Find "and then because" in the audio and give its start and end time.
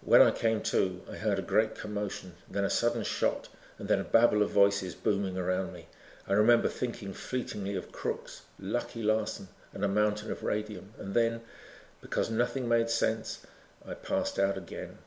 10.98-12.30